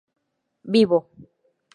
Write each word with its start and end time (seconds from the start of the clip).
vivo 0.73 0.97